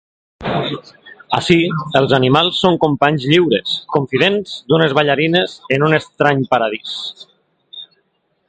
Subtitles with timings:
[1.39, 1.57] Ací,
[1.99, 6.99] els animals són companys lliures, confidents d'unes ballarines en un estrany paradís.